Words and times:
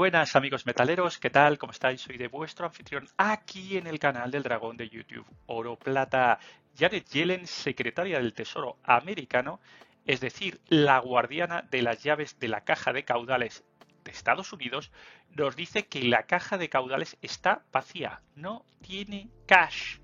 buenas 0.00 0.34
amigos 0.34 0.64
metaleros, 0.64 1.18
¿qué 1.18 1.28
tal? 1.28 1.58
¿Cómo 1.58 1.72
estáis? 1.72 2.00
Soy 2.00 2.16
de 2.16 2.28
vuestro 2.28 2.64
anfitrión 2.64 3.06
aquí 3.18 3.76
en 3.76 3.86
el 3.86 3.98
canal 3.98 4.30
del 4.30 4.42
dragón 4.42 4.78
de 4.78 4.88
YouTube 4.88 5.26
Oro 5.44 5.76
Plata. 5.76 6.38
Janet 6.74 7.06
Yellen, 7.10 7.46
secretaria 7.46 8.16
del 8.16 8.32
Tesoro 8.32 8.78
americano, 8.82 9.60
es 10.06 10.20
decir, 10.20 10.58
la 10.68 10.98
guardiana 11.00 11.68
de 11.70 11.82
las 11.82 12.02
llaves 12.02 12.38
de 12.38 12.48
la 12.48 12.62
caja 12.62 12.94
de 12.94 13.04
caudales 13.04 13.62
de 14.02 14.10
Estados 14.10 14.54
Unidos, 14.54 14.90
nos 15.36 15.54
dice 15.54 15.86
que 15.86 16.02
la 16.04 16.22
caja 16.22 16.56
de 16.56 16.70
caudales 16.70 17.18
está 17.20 17.66
vacía, 17.70 18.22
no 18.34 18.64
tiene 18.80 19.28
cash, 19.44 19.98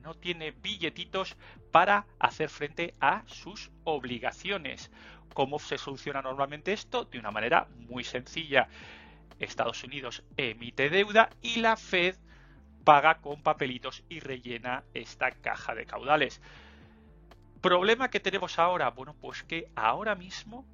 no 0.00 0.14
tiene 0.14 0.52
billetitos 0.52 1.36
para 1.72 2.06
hacer 2.20 2.50
frente 2.50 2.94
a 3.00 3.24
sus 3.26 3.72
obligaciones. 3.82 4.92
¿Cómo 5.34 5.58
se 5.58 5.76
soluciona 5.76 6.22
normalmente 6.22 6.72
esto? 6.72 7.04
De 7.04 7.18
una 7.18 7.32
manera 7.32 7.66
muy 7.88 8.04
sencilla. 8.04 8.68
Estados 9.40 9.82
Unidos 9.82 10.22
emite 10.36 10.90
deuda 10.90 11.30
y 11.42 11.60
la 11.60 11.76
Fed 11.76 12.16
paga 12.84 13.20
con 13.20 13.42
papelitos 13.42 14.04
y 14.08 14.20
rellena 14.20 14.84
esta 14.94 15.30
caja 15.32 15.74
de 15.74 15.86
caudales. 15.86 16.40
¿Problema 17.60 18.08
que 18.08 18.20
tenemos 18.20 18.58
ahora? 18.58 18.90
Bueno, 18.90 19.14
pues 19.20 19.42
que 19.42 19.70
ahora 19.74 20.14
mismo 20.14 20.64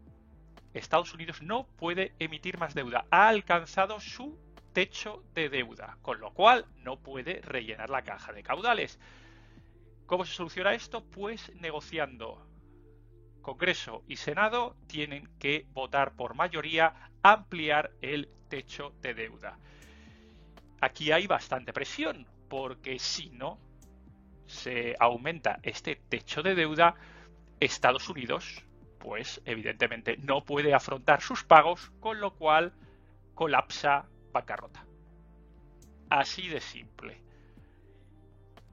Estados 0.74 1.14
Unidos 1.14 1.42
no 1.42 1.66
puede 1.66 2.14
emitir 2.18 2.58
más 2.58 2.74
deuda. 2.74 3.06
Ha 3.10 3.28
alcanzado 3.28 3.98
su 4.00 4.38
techo 4.72 5.24
de 5.34 5.48
deuda, 5.48 5.96
con 6.02 6.20
lo 6.20 6.32
cual 6.32 6.66
no 6.76 6.98
puede 6.98 7.40
rellenar 7.40 7.90
la 7.90 8.02
caja 8.02 8.32
de 8.32 8.42
caudales. 8.42 9.00
¿Cómo 10.06 10.24
se 10.24 10.34
soluciona 10.34 10.74
esto? 10.74 11.02
Pues 11.02 11.50
negociando. 11.56 12.46
Congreso 13.46 14.02
y 14.08 14.16
Senado 14.16 14.74
tienen 14.88 15.28
que 15.38 15.66
votar 15.72 16.16
por 16.16 16.34
mayoría 16.34 17.12
ampliar 17.22 17.92
el 18.02 18.28
techo 18.48 18.92
de 19.00 19.14
deuda. 19.14 19.56
Aquí 20.80 21.12
hay 21.12 21.28
bastante 21.28 21.72
presión, 21.72 22.26
porque 22.48 22.98
si 22.98 23.30
no 23.30 23.60
se 24.46 24.96
aumenta 24.98 25.60
este 25.62 25.94
techo 25.94 26.42
de 26.42 26.56
deuda, 26.56 26.96
Estados 27.60 28.08
Unidos, 28.08 28.64
pues 28.98 29.40
evidentemente 29.44 30.16
no 30.16 30.44
puede 30.44 30.74
afrontar 30.74 31.20
sus 31.20 31.44
pagos, 31.44 31.92
con 32.00 32.18
lo 32.18 32.34
cual 32.34 32.72
colapsa 33.36 34.08
bancarrota. 34.32 34.84
Así 36.10 36.48
de 36.48 36.60
simple. 36.60 37.22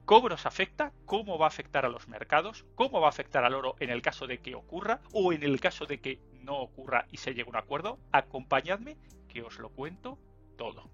¿Cómo 0.04 0.28
nos 0.28 0.44
afecta? 0.44 0.92
¿Cómo 1.06 1.38
va 1.38 1.46
a 1.46 1.48
afectar 1.48 1.86
a 1.86 1.88
los 1.88 2.08
mercados? 2.08 2.66
¿Cómo 2.74 3.00
va 3.00 3.06
a 3.06 3.10
afectar 3.10 3.42
al 3.44 3.54
oro 3.54 3.74
en 3.80 3.88
el 3.88 4.02
caso 4.02 4.26
de 4.26 4.38
que 4.38 4.54
ocurra 4.54 5.00
o 5.12 5.32
en 5.32 5.42
el 5.42 5.60
caso 5.60 5.86
de 5.86 5.98
que 6.00 6.20
no 6.42 6.58
ocurra 6.58 7.06
y 7.10 7.16
se 7.16 7.30
llegue 7.30 7.42
a 7.42 7.50
un 7.50 7.56
acuerdo? 7.56 7.98
Acompañadme 8.12 8.98
que 9.28 9.42
os 9.42 9.58
lo 9.58 9.70
cuento 9.70 10.18
todo. 10.58 10.90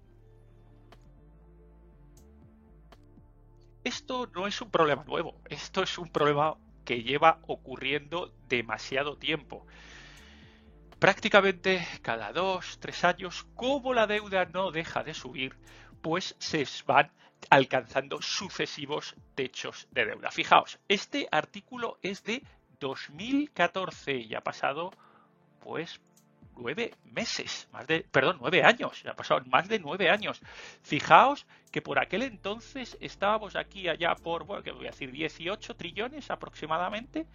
Esto 3.83 4.27
no 4.33 4.47
es 4.47 4.61
un 4.61 4.71
problema 4.71 5.03
nuevo, 5.03 5.41
esto 5.49 5.83
es 5.83 5.97
un 5.97 6.07
problema 6.09 6.55
que 6.85 7.03
lleva 7.03 7.39
ocurriendo 7.47 8.33
demasiado 8.47 9.17
tiempo. 9.17 9.65
Prácticamente 10.99 11.85
cada 12.01 12.31
dos, 12.31 12.79
tres 12.79 13.03
años, 13.03 13.45
como 13.55 13.93
la 13.93 14.07
deuda 14.07 14.45
no 14.45 14.71
deja 14.71 15.03
de 15.03 15.13
subir, 15.15 15.57
pues 16.01 16.35
se 16.39 16.65
van 16.85 17.11
alcanzando 17.49 18.21
sucesivos 18.21 19.15
techos 19.35 19.87
de 19.91 20.05
deuda. 20.05 20.31
Fijaos, 20.31 20.79
este 20.87 21.27
artículo 21.31 21.97
es 22.01 22.23
de 22.23 22.43
2014 22.79 24.15
y 24.17 24.35
ha 24.35 24.41
pasado 24.41 24.91
pues 25.59 26.01
nueve 26.55 26.93
meses, 27.05 27.67
más 27.71 27.87
de, 27.87 28.01
perdón, 28.11 28.37
nueve 28.39 28.63
años, 28.63 29.01
ya 29.03 29.11
ha 29.11 29.15
pasado 29.15 29.41
más 29.45 29.67
de 29.67 29.79
nueve 29.79 30.09
años. 30.09 30.41
Fijaos 30.81 31.45
que 31.71 31.81
por 31.81 31.99
aquel 31.99 32.23
entonces 32.23 32.97
estábamos 32.99 33.55
aquí 33.55 33.87
allá 33.87 34.15
por, 34.15 34.45
bueno, 34.45 34.63
que 34.63 34.71
voy 34.71 34.87
a 34.87 34.91
decir, 34.91 35.11
18 35.11 35.75
trillones 35.75 36.29
aproximadamente. 36.29 37.25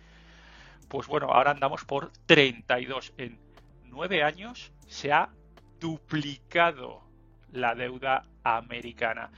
Pues 0.89 1.07
bueno, 1.07 1.29
ahora 1.33 1.51
andamos 1.53 1.85
por 1.85 2.13
32. 2.27 3.15
En 3.17 3.39
nueve 3.85 4.23
años 4.23 4.73
se 4.87 5.13
ha 5.13 5.31
duplicado 5.81 7.03
la 7.51 7.75
deuda 7.75 8.25
americana. 8.45 9.31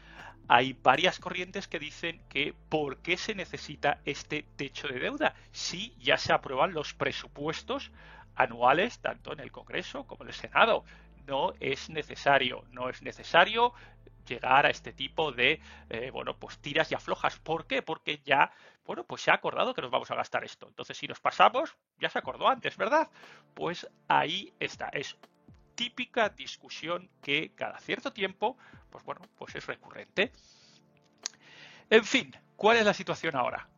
Hay 0.48 0.72
varias 0.72 1.20
corrientes 1.20 1.69
que 1.69 1.78
dicen 1.78 2.22
que 2.31 2.54
por 2.70 2.98
qué 2.98 3.19
se 3.19 3.34
necesita 3.34 4.00
este 4.06 4.47
techo 4.56 4.88
de 4.88 4.98
deuda 4.98 5.34
si 5.53 5.94
ya 5.98 6.16
se 6.16 6.32
aprueban 6.32 6.72
los 6.72 6.94
presupuestos 6.94 7.92
anuales 8.34 8.98
tanto 9.00 9.32
en 9.34 9.41
el 9.41 9.53
Congreso 9.53 10.06
como 10.06 10.25
en 10.25 10.28
el 10.28 10.34
Senado. 10.34 10.84
No 11.26 11.53
es 11.60 11.91
necesario, 11.91 12.64
no 12.70 12.88
es 12.88 13.03
necesario 13.03 13.75
llegar 14.26 14.64
a 14.64 14.70
este 14.70 14.92
tipo 14.92 15.32
de 15.32 15.60
eh, 15.91 16.10
bueno 16.10 16.34
pues 16.38 16.58
tiras 16.58 16.91
y 16.92 16.94
aflojas. 16.94 17.38
¿Por 17.41 17.66
qué? 17.66 17.82
Porque 17.82 18.22
ya 18.25 18.50
bueno 18.87 19.04
pues 19.04 19.20
se 19.20 19.31
ha 19.31 19.34
acordado 19.34 19.75
que 19.75 19.82
nos 19.82 19.91
vamos 19.91 20.10
a 20.10 20.14
gastar 20.14 20.44
esto. 20.44 20.66
Entonces 20.66 20.97
si 20.97 21.06
nos 21.06 21.20
pasamos 21.20 21.76
ya 22.00 22.08
se 22.08 22.19
acordó 22.19 22.48
antes, 22.48 22.78
¿verdad? 22.78 23.10
Pues 23.53 23.87
ahí 24.08 24.54
está. 24.58 24.88
Es 24.94 25.19
típica 25.78 26.28
discusión 26.30 27.08
que 27.22 27.52
cada 27.54 27.78
cierto 27.78 28.12
tiempo 28.12 28.58
pues 28.90 29.04
bueno 29.04 29.20
pues 29.38 29.54
es 29.54 29.64
recurrente. 29.64 30.32
En 31.88 32.04
fin, 32.04 32.34
¿cuál 32.56 32.78
es 32.78 32.84
la 32.84 32.92
situación 32.92 33.36
ahora? 33.36 33.68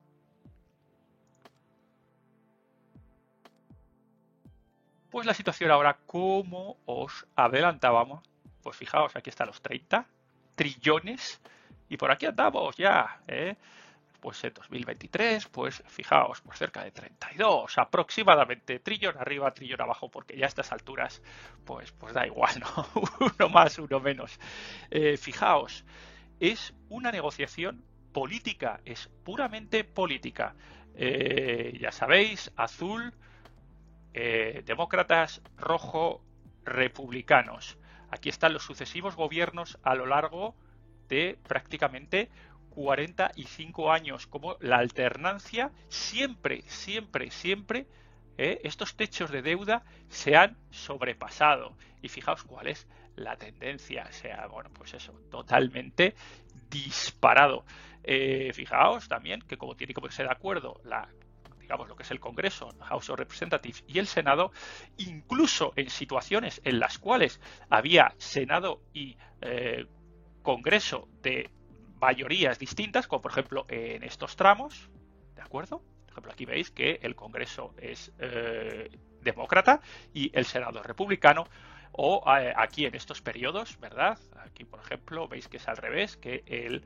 Pues 5.11 5.27
la 5.27 5.35
situación 5.35 5.71
ahora, 5.71 5.99
como 6.07 6.79
os 6.87 7.27
adelantábamos, 7.37 8.23
pues 8.63 8.77
fijaos, 8.77 9.15
aquí 9.15 9.29
están 9.29 9.49
los 9.49 9.61
30 9.61 10.07
trillones 10.55 11.43
y 11.91 11.99
por 11.99 12.11
aquí 12.11 12.25
andamos 12.25 12.77
ya, 12.77 13.21
¿eh? 13.29 13.57
Pues 14.21 14.43
en 14.45 14.53
2023, 14.55 15.49
pues 15.49 15.83
fijaos, 15.87 16.41
pues 16.43 16.59
cerca 16.59 16.85
de 16.85 16.91
32 16.91 17.79
aproximadamente, 17.79 18.79
trillón 18.81 19.17
arriba, 19.19 19.53
trillón 19.53 19.81
abajo, 19.81 20.11
porque 20.11 20.37
ya 20.37 20.47
a 20.47 20.49
estas 20.49 20.73
alturas, 20.73 21.23
pues, 21.65 21.93
pues 21.93 22.15
da 22.15 22.27
igual, 22.27 22.61
¿no? 22.61 22.87
uno 23.39 23.49
más, 23.49 23.79
uno 23.79 24.01
menos. 24.01 24.39
Eh, 24.91 25.17
fijaos, 25.17 25.85
es 26.39 26.75
una 26.89 27.11
negociación 27.11 27.85
política, 28.13 28.81
es 28.85 29.09
puramente 29.25 29.85
política. 29.85 30.55
Eh, 30.95 31.77
ya 31.81 31.93
sabéis, 31.93 32.53
azul, 32.57 33.15
eh, 34.13 34.63
demócratas, 34.67 35.43
rojo, 35.57 36.23
republicanos. 36.65 37.79
Aquí 38.11 38.29
están 38.29 38.53
los 38.53 38.65
sucesivos 38.65 39.17
gobiernos 39.17 39.79
a 39.83 39.95
lo 39.95 40.07
largo 40.07 40.57
de 41.09 41.39
prácticamente 41.47 42.31
45 42.71 43.93
años, 43.93 44.27
como 44.27 44.57
la 44.61 44.79
alternancia, 44.79 45.73
siempre, 45.89 46.63
siempre, 46.67 47.31
siempre, 47.31 47.87
eh, 48.39 48.61
estos 48.65 48.97
techos 48.97 49.31
de 49.31 49.43
deuda 49.43 49.85
se 50.09 50.37
han 50.37 50.57
sobrepasado. 50.71 51.77
Y 52.03 52.09
fijaos 52.09 52.43
cuál 52.45 52.69
es 52.69 52.87
la 53.17 53.37
tendencia, 53.37 54.07
o 54.09 54.13
sea, 54.13 54.47
bueno, 54.47 54.71
pues 54.73 54.95
eso, 54.95 55.13
totalmente 55.31 56.15
disparado. 56.71 57.65
Eh, 58.03 58.51
fijaos 58.55 59.09
también 59.09 59.43
que 59.43 59.59
como 59.59 59.77
tiene 59.77 59.93
que 59.93 60.01
ponerse 60.01 60.23
de 60.23 60.31
acuerdo 60.31 60.81
la 60.85 61.09
digamos, 61.71 61.89
lo 61.89 61.95
que 61.95 62.03
es 62.03 62.11
el 62.11 62.19
Congreso, 62.19 62.75
House 62.81 63.11
of 63.11 63.19
Representatives 63.21 63.85
y 63.87 64.01
el 64.01 64.09
Senado, 64.09 64.51
incluso 64.97 65.73
en 65.77 65.89
situaciones 65.89 66.61
en 66.65 66.81
las 66.81 66.99
cuales 66.99 67.41
había 67.69 68.13
Senado 68.19 68.83
y 68.93 69.17
eh, 69.41 69.87
Congreso 70.43 71.07
de 71.23 71.49
mayorías 72.01 72.59
distintas, 72.59 73.07
como 73.07 73.23
por 73.23 73.33
ejemplo 73.33 73.67
en 73.69 74.03
estos 74.03 74.37
tramos, 74.37 74.89
¿de 75.35 75.43
acuerdo? 75.43 75.79
Por 75.79 76.13
ejemplo, 76.13 76.33
aquí 76.33 76.45
veis 76.45 76.71
que 76.71 76.99
el 77.03 77.15
Congreso 77.15 77.75
es 77.79 78.13
eh, 78.19 78.91
demócrata 79.23 79.81
y 80.13 80.31
el 80.37 80.45
Senado 80.45 80.81
es 80.81 80.87
republicano, 80.87 81.47
o 81.93 82.23
eh, 82.37 82.53
aquí 82.57 82.87
en 82.87 82.95
estos 82.95 83.21
periodos, 83.21 83.79
¿verdad? 83.81 84.19
Aquí, 84.45 84.65
por 84.65 84.81
ejemplo, 84.81 85.29
veis 85.29 85.49
que 85.49 85.59
es 85.59 85.69
al 85.69 85.77
revés, 85.77 86.17
que 86.17 86.43
el 86.47 86.85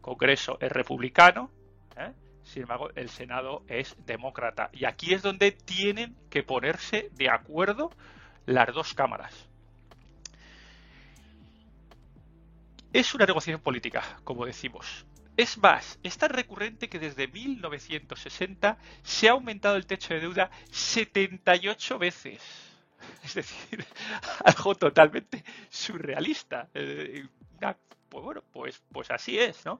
Congreso 0.00 0.58
es 0.60 0.70
republicano, 0.70 1.50
¿eh? 1.96 2.12
Sin 2.44 2.62
embargo, 2.62 2.90
el 2.94 3.08
Senado 3.08 3.64
es 3.66 3.96
demócrata. 4.06 4.70
Y 4.72 4.84
aquí 4.84 5.12
es 5.12 5.22
donde 5.22 5.50
tienen 5.50 6.16
que 6.30 6.44
ponerse 6.44 7.10
de 7.14 7.28
acuerdo 7.28 7.90
las 8.44 8.72
dos 8.72 8.94
cámaras. 8.94 9.48
Es 12.96 13.14
una 13.14 13.26
negociación 13.26 13.60
política, 13.60 14.02
como 14.24 14.46
decimos. 14.46 15.04
Es 15.36 15.58
más, 15.58 15.98
es 16.02 16.16
tan 16.16 16.30
recurrente 16.30 16.88
que 16.88 16.98
desde 16.98 17.28
1960 17.28 18.78
se 19.02 19.28
ha 19.28 19.32
aumentado 19.32 19.76
el 19.76 19.84
techo 19.84 20.14
de 20.14 20.20
deuda 20.20 20.50
78 20.70 21.98
veces. 21.98 22.40
Es 23.22 23.34
decir, 23.34 23.84
algo 24.46 24.74
totalmente 24.76 25.44
surrealista. 25.68 26.70
Eh, 26.72 27.26
pues 28.08 28.24
bueno, 28.24 28.42
pues, 28.50 28.82
pues 28.90 29.10
así 29.10 29.38
es, 29.38 29.66
¿no? 29.66 29.78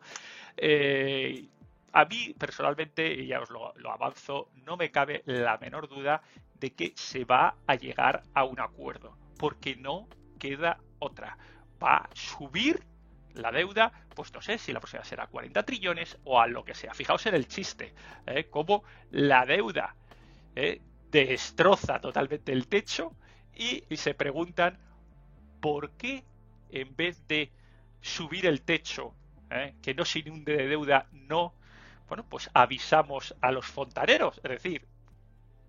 Eh, 0.54 1.48
a 1.94 2.04
mí, 2.04 2.34
personalmente, 2.38 3.14
y 3.14 3.28
ya 3.28 3.40
os 3.40 3.48
lo, 3.48 3.72
avanzo, 3.90 4.50
no 4.66 4.76
me 4.76 4.90
cabe 4.90 5.22
la 5.24 5.56
menor 5.56 5.88
duda 5.88 6.20
de 6.60 6.74
que 6.74 6.92
se 6.94 7.24
va 7.24 7.56
a 7.66 7.76
llegar 7.76 8.24
a 8.34 8.44
un 8.44 8.60
acuerdo, 8.60 9.16
porque 9.38 9.74
no 9.74 10.06
queda 10.38 10.80
otra. 10.98 11.38
Va 11.82 11.96
a 11.96 12.10
subir 12.12 12.84
la 13.36 13.52
deuda, 13.52 13.92
pues 14.14 14.32
no 14.32 14.40
sé 14.40 14.58
si 14.58 14.72
la 14.72 14.80
próxima 14.80 15.04
será 15.04 15.26
40 15.26 15.62
trillones 15.64 16.18
o 16.24 16.40
a 16.40 16.46
lo 16.46 16.64
que 16.64 16.74
sea. 16.74 16.94
Fijaos 16.94 17.26
en 17.26 17.34
el 17.34 17.46
chiste, 17.46 17.94
¿eh? 18.26 18.48
cómo 18.50 18.84
la 19.10 19.46
deuda 19.46 19.94
¿eh? 20.54 20.80
destroza 21.10 22.00
totalmente 22.00 22.52
el 22.52 22.66
techo 22.68 23.14
y, 23.54 23.84
se 23.96 24.14
preguntan 24.14 24.78
por 25.60 25.92
qué 25.92 26.24
en 26.70 26.94
vez 26.96 27.26
de 27.28 27.52
subir 28.00 28.46
el 28.46 28.62
techo, 28.62 29.14
¿eh? 29.50 29.74
que 29.82 29.94
no 29.94 30.04
se 30.04 30.20
inunde 30.20 30.56
de 30.56 30.68
deuda, 30.68 31.06
no, 31.12 31.54
bueno, 32.08 32.24
pues 32.28 32.50
avisamos 32.54 33.34
a 33.40 33.52
los 33.52 33.66
fontaneros, 33.66 34.40
es 34.44 34.50
decir, 34.50 34.86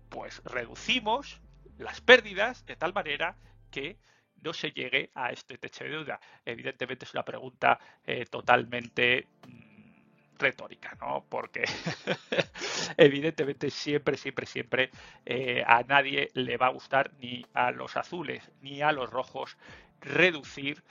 pues 0.08 0.42
reducimos 0.44 1.40
las 1.78 2.00
pérdidas 2.00 2.64
de 2.66 2.76
tal 2.76 2.92
manera 2.92 3.36
que 3.70 3.98
no 4.42 4.52
se 4.52 4.70
llegue 4.70 5.10
a 5.14 5.30
este 5.30 5.58
techo 5.58 5.84
de 5.84 5.90
deuda? 5.90 6.20
Evidentemente 6.44 7.04
es 7.04 7.14
una 7.14 7.24
pregunta 7.24 7.78
eh, 8.04 8.24
totalmente 8.26 9.26
mm, 9.46 10.38
retórica, 10.38 10.96
¿no? 11.00 11.24
Porque 11.28 11.64
evidentemente 12.96 13.70
siempre, 13.70 14.16
siempre, 14.16 14.46
siempre 14.46 14.90
eh, 15.26 15.62
a 15.66 15.82
nadie 15.82 16.30
le 16.34 16.56
va 16.56 16.66
a 16.66 16.70
gustar 16.70 17.12
ni 17.20 17.44
a 17.54 17.70
los 17.70 17.96
azules 17.96 18.50
ni 18.62 18.82
a 18.82 18.92
los 18.92 19.10
rojos 19.10 19.56
reducir 20.00 20.82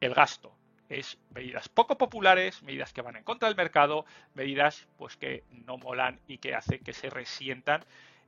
el 0.00 0.14
gasto. 0.14 0.52
Es 0.88 1.18
medidas 1.34 1.68
poco 1.68 1.98
populares, 1.98 2.62
medidas 2.62 2.92
que 2.92 3.02
van 3.02 3.16
en 3.16 3.24
contra 3.24 3.48
del 3.48 3.56
mercado, 3.56 4.04
medidas 4.34 4.86
pues 4.96 5.16
que 5.16 5.42
no 5.50 5.78
molan 5.78 6.20
y 6.28 6.38
que 6.38 6.54
hacen 6.54 6.78
que 6.84 6.92
se 6.92 7.10
resientan 7.10 7.84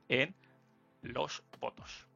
en 0.08 0.34
los 1.02 1.44
votos. 1.60 2.07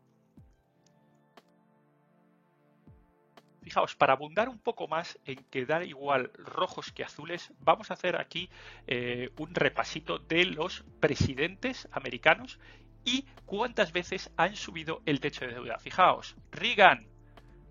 Fijaos, 3.72 3.96
para 3.96 4.12
abundar 4.12 4.50
un 4.50 4.58
poco 4.58 4.86
más 4.86 5.18
en 5.24 5.36
que 5.44 5.64
da 5.64 5.82
igual 5.82 6.30
rojos 6.34 6.92
que 6.92 7.04
azules, 7.04 7.54
vamos 7.60 7.90
a 7.90 7.94
hacer 7.94 8.20
aquí 8.20 8.50
eh, 8.86 9.30
un 9.38 9.54
repasito 9.54 10.18
de 10.18 10.44
los 10.44 10.84
presidentes 11.00 11.88
americanos 11.90 12.58
y 13.02 13.24
cuántas 13.46 13.92
veces 13.92 14.30
han 14.36 14.56
subido 14.56 15.00
el 15.06 15.20
techo 15.20 15.46
de 15.46 15.54
deuda. 15.54 15.78
Fijaos, 15.78 16.36
Reagan, 16.50 17.06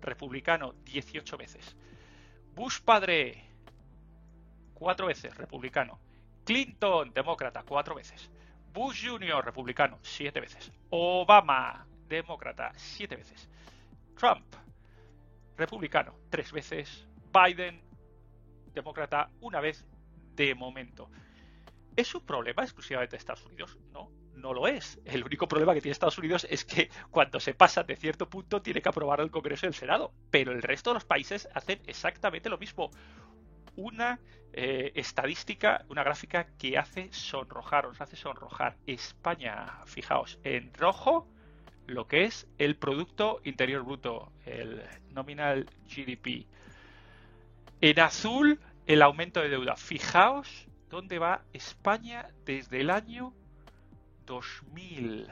republicano, 0.00 0.74
18 0.86 1.36
veces. 1.36 1.76
Bush 2.56 2.80
padre, 2.80 3.44
4 4.74 5.06
veces, 5.06 5.36
republicano. 5.36 6.00
Clinton, 6.44 7.12
demócrata, 7.14 7.62
4 7.62 7.94
veces. 7.94 8.28
Bush 8.72 9.06
Jr., 9.08 9.44
republicano, 9.44 10.00
7 10.02 10.40
veces. 10.40 10.72
Obama, 10.90 11.86
demócrata, 12.08 12.72
7 12.74 13.14
veces. 13.14 13.48
Trump, 14.16 14.44
republicano 15.56 16.14
tres 16.30 16.52
veces, 16.52 17.06
Biden, 17.32 17.82
demócrata 18.72 19.30
una 19.40 19.60
vez 19.60 19.84
de 20.34 20.54
momento. 20.54 21.10
¿Es 21.96 22.14
un 22.14 22.24
problema 22.24 22.62
exclusivamente 22.62 23.16
de 23.16 23.18
Estados 23.18 23.44
Unidos? 23.44 23.78
No, 23.92 24.10
no 24.34 24.54
lo 24.54 24.66
es. 24.66 25.00
El 25.04 25.24
único 25.24 25.46
problema 25.46 25.74
que 25.74 25.80
tiene 25.80 25.92
Estados 25.92 26.18
Unidos 26.18 26.46
es 26.48 26.64
que 26.64 26.90
cuando 27.10 27.38
se 27.38 27.54
pasa 27.54 27.82
de 27.82 27.96
cierto 27.96 28.28
punto 28.28 28.62
tiene 28.62 28.80
que 28.80 28.88
aprobar 28.88 29.20
el 29.20 29.30
Congreso 29.30 29.66
y 29.66 29.68
el 29.68 29.74
Senado. 29.74 30.12
Pero 30.30 30.52
el 30.52 30.62
resto 30.62 30.90
de 30.90 30.94
los 30.94 31.04
países 31.04 31.48
hacen 31.54 31.80
exactamente 31.86 32.48
lo 32.48 32.58
mismo. 32.58 32.90
Una 33.76 34.20
eh, 34.52 34.92
estadística, 34.94 35.84
una 35.88 36.02
gráfica 36.02 36.46
que 36.58 36.76
hace 36.76 37.12
sonrojar, 37.12 37.86
os 37.86 38.00
hace 38.00 38.16
sonrojar. 38.16 38.76
España, 38.86 39.80
fijaos, 39.86 40.38
en 40.44 40.72
rojo 40.74 41.28
lo 41.86 42.06
que 42.06 42.24
es 42.24 42.46
el 42.58 42.76
Producto 42.76 43.40
Interior 43.44 43.82
Bruto, 43.82 44.32
el 44.46 44.82
nominal 45.10 45.68
GDP. 45.88 46.46
En 47.80 48.00
azul, 48.00 48.60
el 48.86 49.02
aumento 49.02 49.40
de 49.40 49.48
deuda. 49.48 49.76
Fijaos 49.76 50.66
dónde 50.88 51.18
va 51.18 51.42
España 51.52 52.28
desde 52.44 52.80
el 52.80 52.90
año 52.90 53.32
2000. 54.26 55.28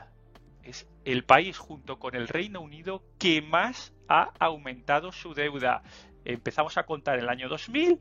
Es 0.64 0.87
el 1.05 1.25
país 1.25 1.58
junto 1.58 1.99
con 1.99 2.14
el 2.14 2.29
Reino 2.29 2.61
Unido 2.61 3.03
que 3.19 3.43
más 3.43 3.93
ha 4.08 4.32
aumentado 4.38 5.12
su 5.12 5.35
deuda. 5.35 5.82
Empezamos 6.25 6.76
a 6.76 6.85
contar 6.85 7.17
en 7.17 7.25
el 7.25 7.29
año 7.31 7.49
2000 7.49 7.99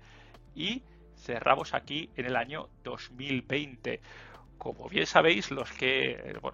y 0.56 0.84
cerramos 1.16 1.74
aquí 1.74 2.10
en 2.16 2.26
el 2.26 2.36
año 2.36 2.70
2020 2.84 4.02
como 4.60 4.90
bien 4.90 5.08
sabéis, 5.08 5.50
los 5.52 5.72
que, 5.72 6.38
pues 6.42 6.54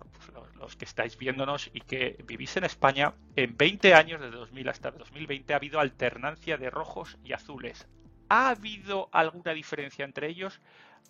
los, 0.59 0.75
que 0.75 0.85
estáis 0.85 1.17
viéndonos 1.17 1.69
y 1.73 1.81
que 1.81 2.23
vivís 2.25 2.55
en 2.55 2.63
España, 2.63 3.13
en 3.35 3.57
20 3.57 3.93
años, 3.95 4.21
desde 4.21 4.37
2000 4.37 4.69
hasta 4.69 4.91
2020, 4.91 5.53
ha 5.53 5.57
habido 5.57 5.79
alternancia 5.79 6.57
de 6.57 6.69
rojos 6.69 7.17
y 7.25 7.33
azules. 7.33 7.87
¿Ha 8.29 8.49
habido 8.49 9.09
alguna 9.11 9.53
diferencia 9.53 10.05
entre 10.05 10.29
ellos? 10.29 10.61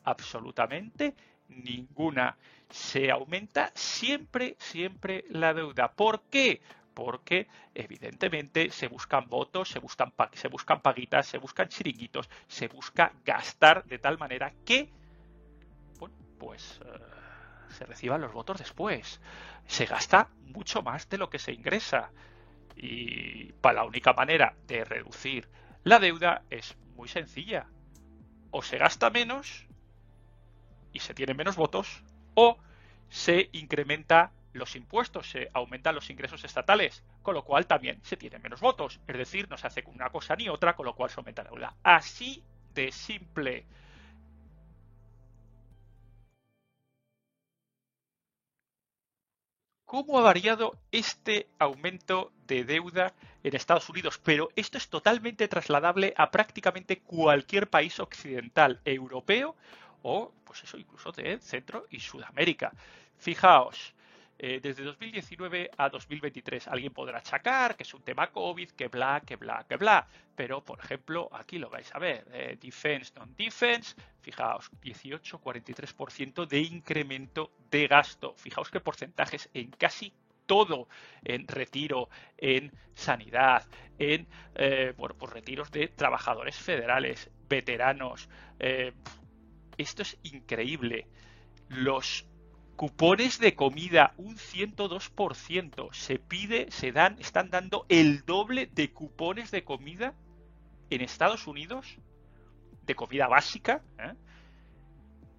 Absolutamente 0.05 1.15
ninguna. 1.49 2.37
Se 2.69 3.11
aumenta 3.11 3.71
siempre, 3.75 4.55
siempre 4.57 5.25
la 5.29 5.53
deuda. 5.53 5.91
¿Por 5.91 6.23
qué? 6.29 6.61
Porque 6.93 7.47
evidentemente 7.73 8.71
se 8.71 8.87
buscan 8.87 9.27
votos, 9.27 9.67
se 9.69 9.79
buscan, 9.79 10.13
se 10.31 10.47
buscan 10.47 10.81
paguitas, 10.81 11.27
se 11.27 11.39
buscan 11.39 11.67
chiringuitos, 11.67 12.29
se 12.47 12.69
busca 12.69 13.11
gastar 13.25 13.83
de 13.83 13.99
tal 13.99 14.17
manera 14.17 14.53
que 14.65 14.89
pues 16.45 16.79
eh, 16.85 16.99
se 17.69 17.85
reciban 17.87 18.21
los 18.21 18.31
votos 18.31 18.59
después. 18.59 19.19
Se 19.65 19.87
gasta 19.87 20.29
mucho 20.43 20.83
más 20.83 21.09
de 21.09 21.17
lo 21.17 21.31
que 21.31 21.39
se 21.39 21.53
ingresa. 21.53 22.11
Y 22.75 23.53
para 23.53 23.77
la 23.77 23.85
única 23.85 24.13
manera 24.13 24.55
de 24.67 24.85
reducir 24.85 25.49
la 25.83 25.97
deuda 25.97 26.43
es 26.51 26.77
muy 26.95 27.07
sencilla. 27.07 27.65
O 28.51 28.61
se 28.61 28.77
gasta 28.77 29.09
menos 29.09 29.65
y 30.93 30.99
se 30.99 31.15
tienen 31.15 31.35
menos 31.35 31.55
votos, 31.55 32.03
o 32.35 32.59
se 33.09 33.49
incrementa 33.51 34.31
los 34.53 34.75
impuestos, 34.75 35.27
se 35.27 35.49
aumentan 35.53 35.95
los 35.95 36.11
ingresos 36.11 36.43
estatales, 36.43 37.03
con 37.23 37.33
lo 37.33 37.43
cual 37.43 37.65
también 37.65 37.99
se 38.03 38.17
tienen 38.17 38.43
menos 38.43 38.61
votos. 38.61 38.99
Es 39.07 39.17
decir, 39.17 39.49
no 39.49 39.57
se 39.57 39.65
hace 39.65 39.83
una 39.87 40.11
cosa 40.11 40.35
ni 40.35 40.47
otra, 40.47 40.75
con 40.75 40.85
lo 40.85 40.93
cual 40.95 41.09
se 41.09 41.19
aumenta 41.19 41.43
la 41.43 41.49
deuda. 41.49 41.75
Así 41.81 42.43
de 42.75 42.91
simple. 42.91 43.65
Cómo 49.85 50.19
ha 50.19 50.21
variado 50.21 50.77
este 50.91 51.47
aumento 51.59 52.31
de 52.47 52.63
deuda 52.63 53.13
en 53.43 53.55
Estados 53.55 53.89
Unidos, 53.89 54.19
pero 54.23 54.49
esto 54.55 54.77
es 54.77 54.89
totalmente 54.89 55.47
trasladable 55.47 56.13
a 56.17 56.31
prácticamente 56.31 56.99
cualquier 56.99 57.69
país 57.69 57.99
occidental, 57.99 58.81
europeo 58.85 59.55
o, 60.01 60.31
pues 60.43 60.63
eso, 60.63 60.77
incluso 60.77 61.11
de 61.11 61.39
Centro 61.39 61.85
y 61.89 61.99
Sudamérica. 61.99 62.73
Fijaos, 63.17 63.94
eh, 64.37 64.59
desde 64.61 64.83
2019 64.83 65.71
a 65.77 65.89
2023. 65.89 66.67
Alguien 66.67 66.91
podrá 66.91 67.19
achacar 67.19 67.75
que 67.77 67.83
es 67.83 67.93
un 67.93 68.01
tema 68.01 68.31
COVID, 68.31 68.71
que 68.71 68.87
bla, 68.89 69.21
que 69.25 69.37
bla, 69.37 69.65
que 69.67 69.77
bla. 69.77 70.07
Pero, 70.35 70.63
por 70.63 70.79
ejemplo, 70.79 71.29
aquí 71.31 71.57
lo 71.57 71.69
vais 71.69 71.93
a 71.95 71.99
ver. 71.99 72.27
Eh, 72.33 72.57
defense, 72.59 73.13
non-defense. 73.15 73.95
Fijaos, 74.21 74.71
18-43% 74.81 76.47
de 76.47 76.59
incremento 76.59 77.51
de 77.71 77.87
gasto. 77.87 78.33
Fijaos 78.35 78.69
qué 78.69 78.81
porcentajes 78.81 79.49
en 79.53 79.71
casi 79.71 80.13
todo 80.45 80.89
en 81.23 81.47
retiro, 81.47 82.09
en 82.37 82.71
sanidad, 82.93 83.65
en 83.97 84.27
eh, 84.55 84.93
bueno, 84.97 85.15
pues 85.17 85.31
retiros 85.31 85.71
de 85.71 85.87
trabajadores 85.87 86.55
federales, 86.57 87.31
veteranos. 87.47 88.29
esto 89.77 90.01
es 90.01 90.17
increíble. 90.23 91.07
Los 91.69 92.27
Cupones 92.75 93.39
de 93.39 93.55
comida, 93.55 94.13
un 94.17 94.35
102%. 94.35 95.93
Se 95.93 96.19
pide, 96.19 96.69
se 96.71 96.91
dan, 96.91 97.17
están 97.19 97.49
dando 97.49 97.85
el 97.87 98.25
doble 98.25 98.67
de 98.67 98.91
cupones 98.91 99.49
de 99.51 99.63
comida 99.63 100.13
en 100.89 101.01
Estados 101.01 101.47
Unidos, 101.47 101.97
de 102.85 102.95
comida 102.95 103.27
básica, 103.27 103.81
¿eh? 103.97 104.13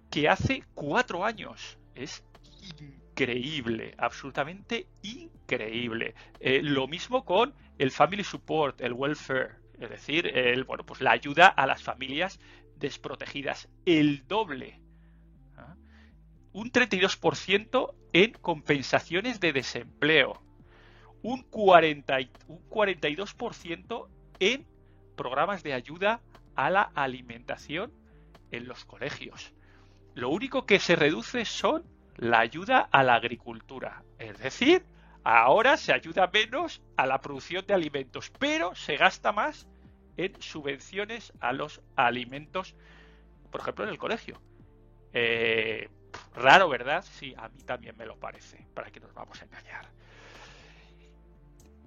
que 0.09 0.29
hace 0.29 0.63
cuatro 0.73 1.25
años. 1.25 1.77
Es 1.93 2.23
increíble, 2.61 3.93
absolutamente 3.99 4.87
increíble. 5.03 6.15
Eh, 6.39 6.61
lo 6.63 6.87
mismo 6.87 7.23
con 7.23 7.53
el 7.77 7.91
family 7.91 8.23
support, 8.23 8.81
el 8.81 8.93
welfare, 8.93 9.55
es 9.79 9.89
decir, 9.91 10.25
el, 10.35 10.63
bueno, 10.63 10.85
pues 10.85 11.01
la 11.01 11.11
ayuda 11.11 11.47
a 11.47 11.67
las 11.67 11.83
familias 11.83 12.39
desprotegidas, 12.77 13.69
el 13.85 14.27
doble 14.27 14.79
un 16.57 16.71
32% 16.71 17.93
en 18.13 18.31
compensaciones 18.31 19.39
de 19.39 19.53
desempleo, 19.53 20.41
un, 21.21 21.43
40, 21.43 22.17
un 22.47 22.67
42% 22.67 24.07
en 24.39 24.65
programas 25.15 25.61
de 25.61 25.73
ayuda 25.73 26.19
a 26.55 26.71
la 26.71 26.81
alimentación 26.95 27.93
en 28.49 28.67
los 28.67 28.85
colegios. 28.85 29.53
Lo 30.15 30.29
único 30.29 30.65
que 30.65 30.79
se 30.79 30.95
reduce 30.95 31.45
son 31.45 31.83
la 32.15 32.39
ayuda 32.39 32.89
a 32.91 33.03
la 33.03 33.13
agricultura, 33.13 34.01
es 34.17 34.39
decir, 34.39 34.83
ahora 35.23 35.77
se 35.77 35.93
ayuda 35.93 36.27
menos 36.33 36.81
a 36.95 37.05
la 37.05 37.21
producción 37.21 37.67
de 37.67 37.75
alimentos, 37.75 38.31
pero 38.39 38.73
se 38.73 38.97
gasta 38.97 39.31
más 39.31 39.67
en 40.15 40.41
subvenciones 40.41 41.33
a 41.39 41.53
los 41.53 41.83
alimentos, 41.95 42.75
por 43.51 43.61
ejemplo, 43.61 43.83
en 43.83 43.91
el 43.91 43.99
colegio. 43.99 44.41
Eh, 45.13 45.89
raro, 46.35 46.69
¿verdad? 46.69 47.03
Sí, 47.03 47.33
a 47.37 47.49
mí 47.49 47.61
también 47.63 47.95
me 47.97 48.05
lo 48.05 48.17
parece, 48.17 48.65
para 48.73 48.91
que 48.91 48.99
nos 48.99 49.13
vamos 49.13 49.41
a 49.41 49.45
engañar. 49.45 49.87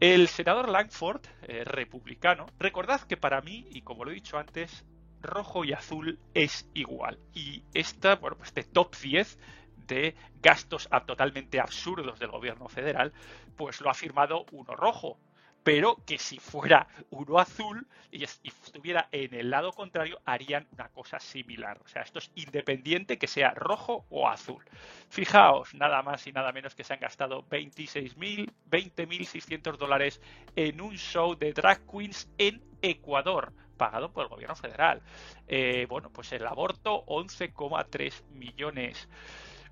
El 0.00 0.28
senador 0.28 0.68
Langford, 0.68 1.20
eh, 1.42 1.62
republicano, 1.64 2.46
recordad 2.58 3.02
que 3.02 3.18
para 3.18 3.42
mí, 3.42 3.66
y 3.70 3.82
como 3.82 4.04
lo 4.04 4.10
he 4.10 4.14
dicho 4.14 4.38
antes, 4.38 4.84
rojo 5.20 5.64
y 5.64 5.72
azul 5.72 6.18
es 6.32 6.66
igual. 6.72 7.18
Y 7.34 7.64
esta, 7.74 8.16
bueno, 8.16 8.36
pues 8.36 8.48
este 8.48 8.64
top 8.64 8.96
10 8.96 9.38
de 9.86 10.14
gastos 10.40 10.88
totalmente 11.06 11.60
absurdos 11.60 12.18
del 12.18 12.30
gobierno 12.30 12.68
federal, 12.68 13.12
pues 13.56 13.80
lo 13.80 13.90
ha 13.90 13.94
firmado 13.94 14.46
uno 14.52 14.74
rojo, 14.74 15.18
pero 15.62 15.96
que 16.06 16.18
si 16.18 16.38
fuera 16.38 16.88
uno 17.10 17.38
azul 17.38 17.86
y, 18.10 18.24
estuviera 18.24 19.08
en 19.12 19.34
el 19.34 19.50
lado 19.50 19.72
contrario, 19.72 20.20
harían 20.24 20.66
una 20.72 20.88
cosa 20.88 21.20
similar. 21.20 21.80
O 21.84 21.88
sea, 21.88 22.02
esto 22.02 22.18
es 22.18 22.30
independiente 22.34 23.18
que 23.18 23.26
sea 23.26 23.50
rojo 23.50 24.06
o 24.10 24.28
azul. 24.28 24.64
Fijaos, 25.08 25.74
nada 25.74 26.02
más 26.02 26.26
y 26.26 26.32
nada 26.32 26.52
menos 26.52 26.74
que 26.74 26.84
se 26.84 26.94
han 26.94 27.00
gastado 27.00 27.44
26.000, 27.48 28.50
20.600 28.70 29.76
dólares 29.76 30.20
en 30.56 30.80
un 30.80 30.96
show 30.96 31.36
de 31.36 31.52
drag 31.52 31.86
queens 31.86 32.28
en 32.38 32.62
Ecuador 32.82 33.52
pagado 33.76 34.12
por 34.12 34.24
el 34.24 34.28
gobierno 34.28 34.54
federal. 34.54 35.00
Eh, 35.48 35.86
bueno, 35.88 36.10
pues 36.12 36.32
el 36.32 36.46
aborto 36.46 37.02
11,3 37.06 38.24
millones. 38.28 39.08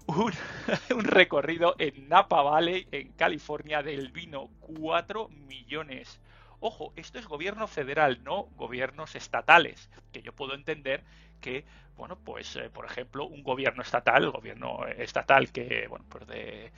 un, 0.91 1.05
recorrido 1.05 1.75
en 1.79 2.09
Napa 2.09 2.43
Valley, 2.43 2.87
en 2.93 3.13
California, 3.13 3.83
del 3.83 4.11
vino, 4.11 4.49
4 4.61 5.29
millones. 5.29 6.19
Ojo, 6.61 6.93
esto 6.97 7.19
es 7.19 7.27
gobierno 7.27 7.67
federal, 7.67 8.25
no 8.25 8.49
gobiernos 8.57 9.15
estatales, 9.15 9.91
que 10.11 10.23
yo 10.23 10.33
puedo 10.33 10.55
entender 10.55 11.05
que, 11.43 11.67
bueno, 11.97 12.19
pues, 12.19 12.57
eh, 12.57 12.71
por 12.71 12.87
ejemplo, 12.87 13.27
un 13.27 13.43
gobierno 13.43 13.83
estatal, 13.83 14.31
gobierno 14.31 14.87
estatal 14.87 15.53
que, 15.53 15.87
bueno, 15.89 16.07
pues 16.09 16.27
de, 16.27 16.73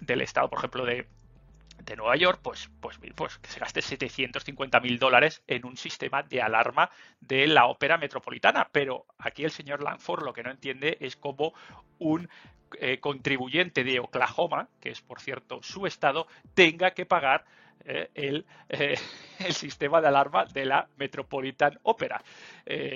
del 0.00 0.22
estado, 0.22 0.48
por 0.48 0.58
ejemplo, 0.58 0.86
de, 0.86 1.06
de 1.86 1.96
Nueva 1.96 2.16
York, 2.16 2.40
pues, 2.42 2.68
pues, 2.80 2.98
pues 3.14 3.38
que 3.38 3.48
se 3.48 3.60
gaste 3.60 3.80
750 3.80 4.80
mil 4.80 4.98
dólares 4.98 5.42
en 5.46 5.64
un 5.64 5.76
sistema 5.76 6.22
de 6.22 6.42
alarma 6.42 6.90
de 7.20 7.46
la 7.46 7.66
ópera 7.66 7.96
metropolitana. 7.96 8.68
Pero 8.72 9.06
aquí 9.18 9.44
el 9.44 9.50
señor 9.50 9.82
Langford 9.82 10.24
lo 10.24 10.32
que 10.32 10.42
no 10.42 10.50
entiende 10.50 10.98
es 11.00 11.16
cómo 11.16 11.54
un 11.98 12.28
eh, 12.80 12.98
contribuyente 12.98 13.84
de 13.84 14.00
Oklahoma, 14.00 14.68
que 14.80 14.90
es 14.90 15.00
por 15.00 15.20
cierto 15.20 15.62
su 15.62 15.86
estado, 15.86 16.26
tenga 16.54 16.90
que 16.90 17.06
pagar 17.06 17.44
eh, 17.86 18.10
el, 18.14 18.44
eh, 18.68 18.98
el, 19.38 19.54
sistema 19.54 20.00
de 20.00 20.08
alarma 20.08 20.46
de 20.46 20.64
la 20.64 20.88
Metropolitan 20.96 21.78
Opera. 21.82 22.24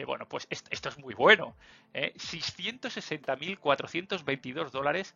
bueno, 0.07 0.27
pues 0.29 0.49
esto 0.51 0.89
es 0.89 0.99
muy 0.99 1.15
bueno. 1.15 1.55
660.422 1.95 4.71
dólares 4.71 5.15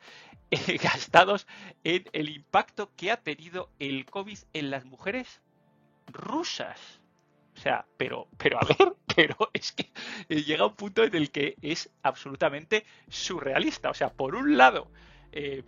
gastados 0.82 1.46
en 1.82 2.04
el 2.12 2.28
impacto 2.30 2.92
que 2.96 3.10
ha 3.10 3.16
tenido 3.16 3.70
el 3.78 4.04
COVID 4.06 4.38
en 4.52 4.70
las 4.70 4.84
mujeres 4.84 5.40
rusas. 6.12 7.00
O 7.56 7.60
sea, 7.60 7.86
pero, 7.96 8.28
pero 8.36 8.58
a 8.58 8.66
ver, 8.66 8.94
pero 9.16 9.36
es 9.52 9.72
que 9.72 9.90
llega 10.28 10.66
un 10.66 10.74
punto 10.74 11.04
en 11.04 11.14
el 11.14 11.30
que 11.30 11.56
es 11.62 11.90
absolutamente 12.02 12.84
surrealista. 13.08 13.90
O 13.90 13.94
sea, 13.94 14.12
por 14.12 14.34
un 14.34 14.56
lado, 14.56 14.90
eh, 15.32 15.62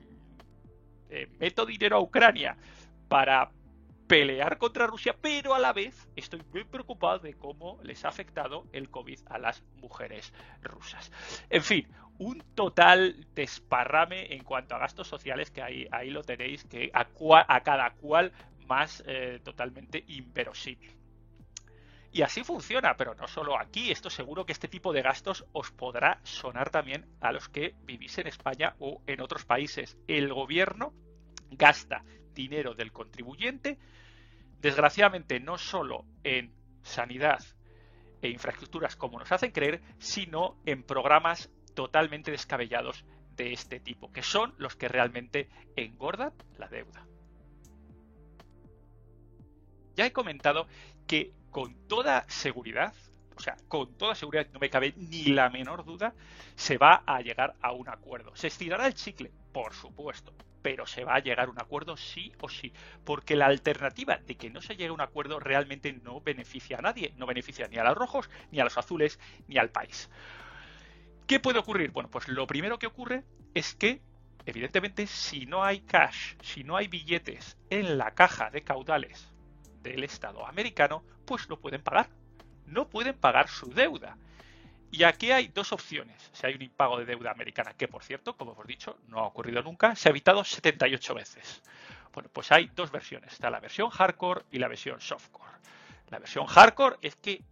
eh, 1.10 1.28
meto 1.38 1.64
dinero 1.64 1.96
a 1.96 2.00
Ucrania 2.00 2.56
para 3.08 3.50
pelear 4.06 4.58
contra 4.58 4.86
Rusia, 4.86 5.16
pero 5.20 5.54
a 5.54 5.58
la 5.58 5.72
vez 5.72 6.08
estoy 6.16 6.42
muy 6.52 6.64
preocupado 6.64 7.18
de 7.18 7.34
cómo 7.34 7.78
les 7.82 8.04
ha 8.04 8.08
afectado 8.08 8.66
el 8.72 8.90
COVID 8.90 9.20
a 9.26 9.38
las 9.38 9.62
mujeres 9.80 10.32
rusas. 10.62 11.10
En 11.50 11.62
fin, 11.62 11.88
un 12.18 12.42
total 12.54 13.26
desparrame 13.34 14.32
en 14.32 14.44
cuanto 14.44 14.74
a 14.74 14.78
gastos 14.78 15.08
sociales 15.08 15.50
que 15.50 15.62
ahí, 15.62 15.86
ahí 15.90 16.10
lo 16.10 16.22
tenéis, 16.22 16.64
que 16.64 16.90
a, 16.94 17.60
cada 17.62 17.90
cual 17.90 18.32
más 18.66 19.02
eh, 19.06 19.40
totalmente 19.44 20.04
inverosímil. 20.08 20.96
Y 22.12 22.22
así 22.22 22.44
funciona, 22.44 22.96
pero 22.96 23.14
no 23.14 23.28
solo 23.28 23.58
aquí. 23.58 23.90
Esto 23.90 24.08
seguro 24.08 24.46
que 24.46 24.52
este 24.52 24.68
tipo 24.68 24.94
de 24.94 25.02
gastos 25.02 25.44
os 25.52 25.70
podrá 25.70 26.18
sonar 26.22 26.70
también 26.70 27.04
a 27.20 27.30
los 27.30 27.50
que 27.50 27.74
vivís 27.82 28.16
en 28.16 28.26
España 28.26 28.74
o 28.78 29.02
en 29.06 29.20
otros 29.20 29.44
países. 29.44 29.98
El 30.06 30.32
gobierno 30.32 30.94
gasta 31.50 32.04
dinero 32.36 32.74
del 32.74 32.92
contribuyente, 32.92 33.78
desgraciadamente 34.60 35.40
no 35.40 35.58
solo 35.58 36.04
en 36.22 36.52
sanidad 36.82 37.40
e 38.22 38.28
infraestructuras 38.28 38.94
como 38.94 39.18
nos 39.18 39.32
hacen 39.32 39.50
creer, 39.50 39.82
sino 39.98 40.56
en 40.64 40.84
programas 40.84 41.50
totalmente 41.74 42.30
descabellados 42.30 43.04
de 43.36 43.52
este 43.52 43.80
tipo, 43.80 44.12
que 44.12 44.22
son 44.22 44.54
los 44.58 44.76
que 44.76 44.88
realmente 44.88 45.48
engordan 45.74 46.32
la 46.58 46.68
deuda. 46.68 47.06
Ya 49.94 50.06
he 50.06 50.12
comentado 50.12 50.68
que 51.06 51.32
con 51.50 51.74
toda 51.88 52.28
seguridad, 52.28 52.94
o 53.36 53.40
sea, 53.40 53.56
con 53.68 53.94
toda 53.96 54.14
seguridad, 54.14 54.46
no 54.52 54.58
me 54.58 54.70
cabe 54.70 54.94
ni 54.96 55.24
la 55.24 55.50
menor 55.50 55.84
duda, 55.84 56.14
se 56.54 56.78
va 56.78 57.02
a 57.06 57.20
llegar 57.20 57.54
a 57.60 57.72
un 57.72 57.88
acuerdo. 57.88 58.34
¿Se 58.34 58.46
estirará 58.46 58.86
el 58.86 58.94
chicle? 58.94 59.30
Por 59.52 59.74
supuesto, 59.74 60.32
pero 60.62 60.86
se 60.86 61.04
va 61.04 61.14
a 61.14 61.20
llegar 61.20 61.46
a 61.46 61.50
un 61.50 61.60
acuerdo 61.60 61.96
sí 61.96 62.32
o 62.40 62.48
sí, 62.48 62.72
porque 63.04 63.36
la 63.36 63.46
alternativa 63.46 64.16
de 64.16 64.36
que 64.36 64.50
no 64.50 64.62
se 64.62 64.74
llegue 64.74 64.88
a 64.88 64.92
un 64.92 65.00
acuerdo 65.00 65.38
realmente 65.38 65.92
no 65.92 66.20
beneficia 66.20 66.78
a 66.78 66.82
nadie, 66.82 67.12
no 67.16 67.26
beneficia 67.26 67.68
ni 67.68 67.76
a 67.76 67.84
los 67.84 67.96
rojos, 67.96 68.30
ni 68.50 68.58
a 68.58 68.64
los 68.64 68.78
azules, 68.78 69.20
ni 69.46 69.58
al 69.58 69.70
país. 69.70 70.10
¿Qué 71.26 71.38
puede 71.40 71.58
ocurrir? 71.58 71.90
Bueno, 71.90 72.10
pues 72.10 72.28
lo 72.28 72.46
primero 72.46 72.78
que 72.78 72.86
ocurre 72.86 73.24
es 73.54 73.74
que, 73.74 74.00
evidentemente, 74.46 75.06
si 75.06 75.44
no 75.44 75.62
hay 75.62 75.80
cash, 75.80 76.36
si 76.42 76.64
no 76.64 76.76
hay 76.76 76.88
billetes 76.88 77.58
en 77.68 77.98
la 77.98 78.14
caja 78.14 78.50
de 78.50 78.62
caudales 78.62 79.32
del 79.82 80.04
Estado 80.04 80.46
americano, 80.46 81.04
pues 81.26 81.48
no 81.48 81.58
pueden 81.58 81.82
pagar. 81.82 82.08
No 82.66 82.88
pueden 82.88 83.14
pagar 83.14 83.48
su 83.48 83.68
deuda. 83.70 84.16
Y 84.90 85.02
aquí 85.02 85.30
hay 85.30 85.48
dos 85.48 85.72
opciones. 85.72 86.30
Si 86.32 86.46
hay 86.46 86.54
un 86.54 86.62
impago 86.62 86.98
de 86.98 87.04
deuda 87.04 87.30
americana, 87.30 87.74
que 87.74 87.88
por 87.88 88.02
cierto, 88.02 88.36
como 88.36 88.52
hemos 88.52 88.66
dicho, 88.66 88.98
no 89.08 89.18
ha 89.18 89.26
ocurrido 89.26 89.62
nunca, 89.62 89.94
se 89.96 90.08
ha 90.08 90.10
evitado 90.10 90.44
78 90.44 91.14
veces. 91.14 91.62
Bueno, 92.12 92.30
pues 92.32 92.50
hay 92.52 92.70
dos 92.74 92.90
versiones. 92.90 93.32
Está 93.32 93.50
la 93.50 93.60
versión 93.60 93.90
hardcore 93.90 94.44
y 94.50 94.58
la 94.58 94.68
versión 94.68 95.00
softcore. 95.00 95.52
La 96.08 96.18
versión 96.18 96.46
hardcore 96.46 96.96
es 97.02 97.16
que 97.16 97.42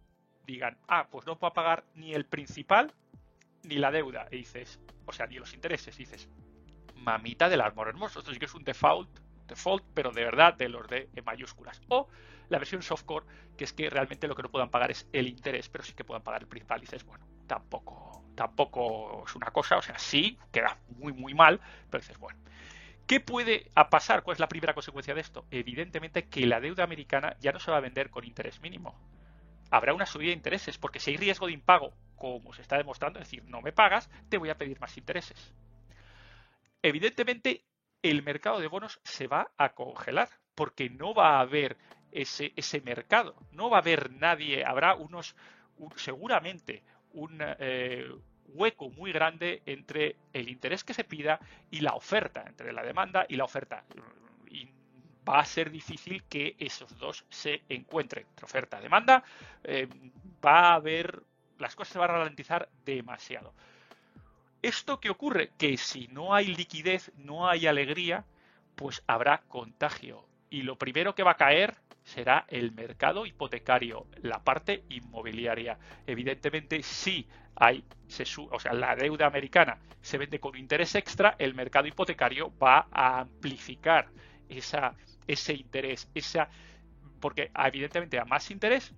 digan, 0.47 0.77
ah, 0.87 1.07
pues 1.09 1.25
no 1.25 1.37
puedo 1.37 1.53
pagar 1.53 1.83
ni 1.95 2.13
el 2.13 2.25
principal 2.25 2.93
ni 3.63 3.75
la 3.75 3.91
deuda. 3.91 4.27
Y 4.31 4.37
dices, 4.37 4.79
o 5.05 5.11
sea, 5.11 5.27
ni 5.27 5.35
los 5.35 5.53
intereses. 5.53 5.95
Dices, 5.97 6.29
mamita 6.95 7.49
del 7.49 7.61
amor 7.61 7.89
hermoso. 7.89 8.19
Esto 8.19 8.31
sí 8.31 8.39
que 8.39 8.45
es 8.45 8.55
un 8.55 8.63
default 8.63 9.09
default, 9.47 9.83
pero 9.93 10.11
de 10.11 10.23
verdad 10.23 10.53
de 10.53 10.69
los 10.69 10.87
de 10.87 11.09
mayúsculas. 11.25 11.81
O 11.89 12.07
la 12.49 12.59
versión 12.59 12.81
softcore, 12.81 13.25
que 13.57 13.63
es 13.63 13.73
que 13.73 13.89
realmente 13.89 14.27
lo 14.27 14.35
que 14.35 14.43
no 14.43 14.49
puedan 14.49 14.69
pagar 14.69 14.91
es 14.91 15.07
el 15.13 15.27
interés, 15.27 15.69
pero 15.69 15.83
sí 15.83 15.93
que 15.93 16.03
puedan 16.03 16.23
pagar 16.23 16.41
el 16.41 16.47
principal. 16.47 16.79
Y 16.79 16.81
dices, 16.81 17.05
bueno, 17.05 17.25
tampoco, 17.47 18.23
tampoco 18.35 19.23
es 19.25 19.35
una 19.35 19.51
cosa, 19.51 19.77
o 19.77 19.81
sea, 19.81 19.97
sí, 19.97 20.37
queda 20.51 20.77
muy, 20.97 21.13
muy 21.13 21.33
mal, 21.33 21.59
pero 21.89 22.01
dices, 22.01 22.17
bueno. 22.17 22.39
¿Qué 23.07 23.19
puede 23.19 23.71
pasar? 23.91 24.23
¿Cuál 24.23 24.33
es 24.33 24.39
la 24.39 24.47
primera 24.47 24.73
consecuencia 24.73 25.13
de 25.13 25.21
esto? 25.21 25.45
Evidentemente 25.51 26.27
que 26.27 26.47
la 26.47 26.59
deuda 26.59 26.83
americana 26.83 27.37
ya 27.39 27.51
no 27.51 27.59
se 27.59 27.69
va 27.69 27.77
a 27.77 27.81
vender 27.81 28.09
con 28.09 28.25
interés 28.25 28.61
mínimo. 28.61 28.99
Habrá 29.69 29.93
una 29.93 30.07
subida 30.07 30.29
de 30.29 30.33
intereses, 30.33 30.79
porque 30.79 30.99
si 30.99 31.11
hay 31.11 31.17
riesgo 31.17 31.45
de 31.45 31.53
impago, 31.53 31.93
como 32.15 32.51
se 32.53 32.63
está 32.63 32.77
demostrando, 32.77 33.19
es 33.19 33.25
decir, 33.25 33.43
no 33.45 33.61
me 33.61 33.71
pagas, 33.71 34.09
te 34.29 34.39
voy 34.39 34.49
a 34.49 34.57
pedir 34.57 34.79
más 34.79 34.97
intereses. 34.97 35.53
Evidentemente, 36.81 37.63
el 38.09 38.23
mercado 38.23 38.59
de 38.59 38.67
bonos 38.67 38.99
se 39.03 39.27
va 39.27 39.51
a 39.57 39.73
congelar 39.73 40.29
porque 40.53 40.89
no 40.89 41.13
va 41.13 41.37
a 41.37 41.41
haber 41.41 41.77
ese, 42.11 42.53
ese 42.55 42.81
mercado, 42.81 43.35
no 43.51 43.69
va 43.69 43.77
a 43.77 43.81
haber 43.81 44.11
nadie, 44.11 44.63
habrá 44.63 44.95
unos, 44.95 45.35
seguramente 45.95 46.83
un 47.13 47.39
eh, 47.41 48.09
hueco 48.47 48.89
muy 48.89 49.11
grande 49.11 49.61
entre 49.65 50.15
el 50.33 50.49
interés 50.49 50.83
que 50.83 50.93
se 50.93 51.03
pida 51.03 51.39
y 51.71 51.81
la 51.81 51.93
oferta, 51.93 52.45
entre 52.47 52.71
la 52.71 52.83
demanda 52.83 53.25
y 53.27 53.35
la 53.35 53.43
oferta. 53.43 53.83
Y 54.49 54.69
va 55.27 55.39
a 55.39 55.45
ser 55.45 55.71
difícil 55.71 56.23
que 56.23 56.55
esos 56.59 56.97
dos 56.97 57.25
se 57.29 57.63
encuentren. 57.69 58.25
Entre 58.27 58.45
oferta 58.45 58.79
y 58.79 58.83
demanda, 58.83 59.23
eh, 59.63 59.87
va 60.45 60.69
a 60.69 60.73
haber, 60.75 61.21
las 61.57 61.75
cosas 61.75 61.93
se 61.93 61.99
van 61.99 62.11
a 62.11 62.17
ralentizar 62.19 62.69
demasiado. 62.85 63.53
¿Esto 64.65 64.99
qué 64.99 65.11
ocurre? 65.11 65.51
Que 65.59 65.77
si 65.77 66.07
no 66.07 66.33
hay 66.33 66.47
liquidez, 66.47 67.11
no 67.17 67.47
hay 67.47 67.67
alegría, 67.67 68.25
pues 68.73 69.03
habrá 69.05 69.43
contagio. 69.47 70.25
Y 70.49 70.63
lo 70.63 70.75
primero 70.75 71.13
que 71.13 71.21
va 71.21 71.33
a 71.33 71.37
caer 71.37 71.75
será 72.01 72.45
el 72.47 72.71
mercado 72.71 73.27
hipotecario, 73.27 74.07
la 74.23 74.43
parte 74.43 74.83
inmobiliaria. 74.89 75.77
Evidentemente, 76.07 76.81
si 76.81 77.27
hay, 77.55 77.83
o 78.49 78.59
sea, 78.59 78.73
la 78.73 78.95
deuda 78.95 79.27
americana 79.27 79.77
se 80.01 80.17
vende 80.17 80.39
con 80.39 80.57
interés 80.57 80.95
extra, 80.95 81.35
el 81.37 81.53
mercado 81.53 81.87
hipotecario 81.87 82.51
va 82.57 82.87
a 82.91 83.19
amplificar 83.19 84.09
ese 84.49 85.53
interés, 85.53 86.09
porque 87.21 87.51
evidentemente 87.55 88.17
a 88.17 88.25
más 88.25 88.49
interés, 88.49 88.95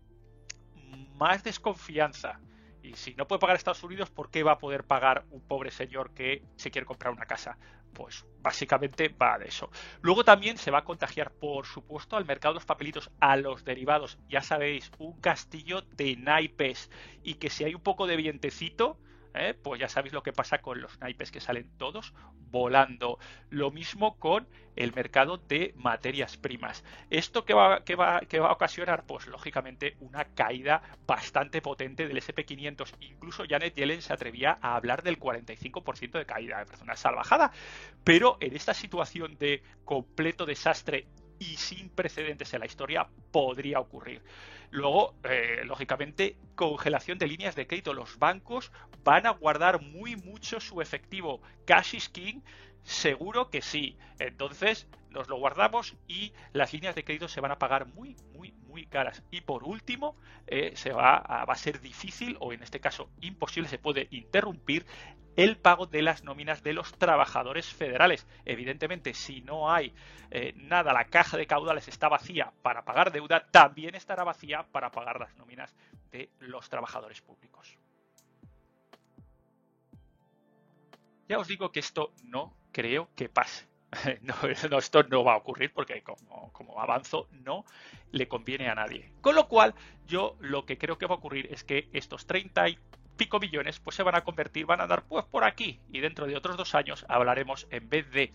más 1.15 1.43
desconfianza. 1.43 2.39
Y 2.87 2.95
si 2.95 3.13
no 3.15 3.27
puede 3.27 3.39
pagar 3.39 3.57
Estados 3.57 3.83
Unidos, 3.83 4.09
¿por 4.09 4.31
qué 4.31 4.43
va 4.43 4.53
a 4.53 4.57
poder 4.57 4.85
pagar 4.85 5.25
un 5.31 5.41
pobre 5.41 5.71
señor 5.71 6.13
que 6.13 6.43
se 6.55 6.71
quiere 6.71 6.85
comprar 6.85 7.13
una 7.13 7.25
casa? 7.25 7.57
Pues 7.93 8.25
básicamente 8.41 9.09
va 9.09 9.37
de 9.37 9.47
eso. 9.47 9.69
Luego 10.01 10.23
también 10.23 10.57
se 10.57 10.71
va 10.71 10.79
a 10.79 10.83
contagiar, 10.85 11.31
por 11.31 11.65
supuesto, 11.65 12.15
al 12.15 12.25
mercado 12.25 12.53
de 12.53 12.59
los 12.59 12.65
papelitos, 12.65 13.11
a 13.19 13.35
los 13.35 13.65
derivados. 13.65 14.17
Ya 14.29 14.41
sabéis, 14.41 14.89
un 14.99 15.19
castillo 15.19 15.81
de 15.81 16.15
naipes. 16.15 16.89
Y 17.23 17.35
que 17.35 17.49
si 17.49 17.65
hay 17.65 17.75
un 17.75 17.81
poco 17.81 18.07
de 18.07 18.15
vientecito, 18.15 18.97
¿eh? 19.33 19.53
pues 19.53 19.79
ya 19.79 19.89
sabéis 19.89 20.13
lo 20.13 20.23
que 20.23 20.33
pasa 20.33 20.59
con 20.59 20.81
los 20.81 20.99
naipes 20.99 21.31
que 21.31 21.39
salen 21.39 21.69
todos 21.77 22.13
volando. 22.49 23.19
Lo 23.49 23.71
mismo 23.71 24.17
con 24.17 24.47
el 24.75 24.93
mercado 24.93 25.37
de 25.37 25.73
materias 25.75 26.37
primas. 26.37 26.83
¿Esto 27.09 27.45
que 27.45 27.53
va, 27.53 27.79
va, 27.79 28.21
va 28.21 28.49
a 28.49 28.51
ocasionar? 28.51 29.05
Pues 29.05 29.27
lógicamente 29.27 29.97
una 29.99 30.25
caída 30.25 30.81
bastante 31.05 31.61
potente 31.61 32.07
del 32.07 32.17
SP500. 32.17 32.95
Incluso 32.99 33.43
Janet 33.47 33.75
Yellen 33.75 34.01
se 34.01 34.13
atrevía 34.13 34.57
a 34.61 34.75
hablar 34.75 35.03
del 35.03 35.19
45% 35.19 36.11
de 36.11 36.25
caída. 36.25 36.65
Me 36.65 36.83
una 36.83 36.95
salvajada. 36.95 37.51
Pero 38.03 38.37
en 38.39 38.55
esta 38.55 38.73
situación 38.73 39.37
de 39.37 39.63
completo 39.83 40.45
desastre 40.45 41.07
y 41.39 41.57
sin 41.57 41.89
precedentes 41.89 42.53
en 42.53 42.59
la 42.59 42.65
historia 42.65 43.07
podría 43.31 43.79
ocurrir. 43.79 44.21
Luego, 44.69 45.15
eh, 45.23 45.61
lógicamente, 45.65 46.37
congelación 46.55 47.17
de 47.17 47.27
líneas 47.27 47.55
de 47.55 47.67
crédito. 47.67 47.93
Los 47.93 48.19
bancos 48.19 48.71
van 49.03 49.25
a 49.25 49.31
guardar 49.31 49.81
muy 49.81 50.15
mucho 50.15 50.59
su 50.59 50.81
efectivo. 50.81 51.41
Cash 51.65 51.95
is 51.95 52.09
king, 52.09 52.41
seguro 52.83 53.49
que 53.49 53.61
sí. 53.61 53.97
Entonces, 54.19 54.87
nos 55.09 55.29
lo 55.29 55.37
guardamos 55.37 55.95
y 56.07 56.33
las 56.53 56.73
líneas 56.73 56.95
de 56.95 57.03
crédito 57.03 57.27
se 57.27 57.41
van 57.41 57.51
a 57.51 57.59
pagar 57.59 57.87
muy, 57.87 58.15
caras. 58.85 59.23
Y 59.31 59.41
por 59.41 59.63
último, 59.63 60.15
eh, 60.45 60.71
se 60.75 60.91
va 60.91 61.17
a, 61.17 61.45
va 61.45 61.53
a 61.53 61.57
ser 61.57 61.81
difícil, 61.81 62.37
o 62.39 62.53
en 62.53 62.63
este 62.63 62.79
caso 62.79 63.09
imposible, 63.21 63.69
se 63.69 63.79
puede 63.79 64.07
interrumpir 64.11 64.85
el 65.37 65.55
pago 65.55 65.85
de 65.85 66.01
las 66.01 66.23
nóminas 66.23 66.63
de 66.63 66.73
los 66.73 66.91
trabajadores 66.93 67.71
federales. 67.71 68.27
Evidentemente, 68.43 69.13
si 69.13 69.41
no 69.41 69.71
hay 69.71 69.93
eh, 70.31 70.53
nada, 70.55 70.91
la 70.93 71.05
caja 71.05 71.37
de 71.37 71.45
caudales 71.45 71.87
está 71.87 72.09
vacía 72.09 72.51
para 72.63 72.83
pagar 72.83 73.11
deuda, 73.11 73.45
también 73.51 73.95
estará 73.95 74.23
vacía 74.23 74.63
para 74.71 74.91
pagar 74.91 75.19
las 75.19 75.35
nóminas 75.35 75.75
de 76.11 76.29
los 76.39 76.67
trabajadores 76.69 77.21
públicos. 77.21 77.77
Ya 81.29 81.37
os 81.37 81.47
digo 81.47 81.71
que 81.71 81.81
esto 81.81 82.13
no 82.23 82.55
creo 82.71 83.09
que 83.15 83.29
pase. 83.29 83.67
No, 84.21 84.35
esto 84.77 85.03
no 85.03 85.23
va 85.23 85.33
a 85.33 85.37
ocurrir 85.37 85.71
porque 85.73 86.01
como, 86.03 86.51
como, 86.53 86.79
avanzo 86.79 87.27
no 87.31 87.65
le 88.11 88.27
conviene 88.27 88.69
a 88.69 88.75
nadie. 88.75 89.11
Con 89.21 89.35
lo 89.35 89.47
cual, 89.47 89.73
yo 90.07 90.35
lo 90.39 90.65
que 90.65 90.77
creo 90.77 90.97
que 90.97 91.05
va 91.05 91.15
a 91.15 91.17
ocurrir 91.17 91.47
es 91.51 91.63
que 91.63 91.89
estos 91.93 92.25
30 92.25 92.69
y 92.69 92.79
pico 93.17 93.39
millones 93.39 93.79
pues 93.79 93.95
se 93.95 94.03
van 94.03 94.15
a 94.15 94.23
convertir, 94.23 94.65
van 94.65 94.81
a 94.81 94.87
dar 94.87 95.03
pues 95.03 95.25
por 95.25 95.43
aquí 95.43 95.79
y 95.91 95.99
dentro 95.99 96.27
de 96.27 96.35
otros 96.35 96.55
dos 96.55 96.75
años 96.75 97.03
hablaremos 97.09 97.67
en 97.71 97.89
vez 97.89 98.09
de 98.11 98.31